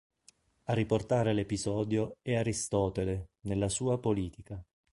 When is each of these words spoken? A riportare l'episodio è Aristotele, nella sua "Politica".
A 0.63 0.73
riportare 0.73 1.31
l'episodio 1.31 2.15
è 2.23 2.33
Aristotele, 2.33 3.33
nella 3.41 3.69
sua 3.69 3.99
"Politica". 3.99 4.59